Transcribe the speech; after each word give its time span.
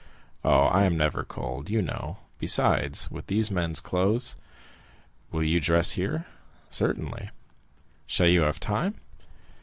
"Oh, 0.43 0.61
I 0.63 0.85
am 0.85 0.97
never 0.97 1.23
cold, 1.23 1.69
you 1.69 1.79
know! 1.79 2.17
Besides, 2.39 3.11
with 3.11 3.27
these 3.27 3.51
men's 3.51 3.79
clothes——" 3.79 4.35
"Will 5.31 5.43
you 5.43 5.59
dress 5.59 5.91
here?" 5.91 6.25
"Certainly." 6.71 7.29
"Shall 8.07 8.27
you 8.29 8.41
have 8.41 8.59
time?" 8.59 8.95